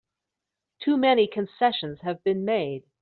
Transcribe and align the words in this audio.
Too 0.81 0.97
many 0.97 1.27
concessions 1.27 2.01
have 2.01 2.23
been 2.23 2.43
made! 2.43 2.85